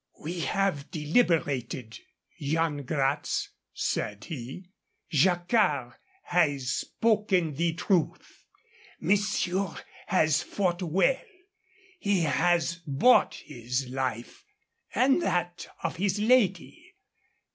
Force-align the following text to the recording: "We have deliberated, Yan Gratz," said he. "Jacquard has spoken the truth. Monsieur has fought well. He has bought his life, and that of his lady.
"We 0.19 0.39
have 0.39 0.89
deliberated, 0.89 1.99
Yan 2.39 2.85
Gratz," 2.87 3.49
said 3.71 4.23
he. 4.23 4.71
"Jacquard 5.11 5.93
has 6.23 6.71
spoken 6.71 7.53
the 7.53 7.73
truth. 7.73 8.47
Monsieur 8.99 9.75
has 10.07 10.41
fought 10.41 10.81
well. 10.81 11.21
He 11.99 12.21
has 12.21 12.77
bought 12.87 13.35
his 13.45 13.89
life, 13.89 14.43
and 14.95 15.21
that 15.21 15.67
of 15.83 15.97
his 15.97 16.17
lady. 16.19 16.95